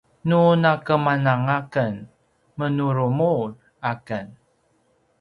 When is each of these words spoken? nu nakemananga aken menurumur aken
nu 0.27 0.41
nakemananga 0.61 1.53
aken 1.61 1.93
menurumur 2.57 3.47
aken 3.91 4.27